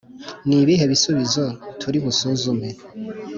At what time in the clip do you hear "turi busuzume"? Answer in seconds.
1.81-2.69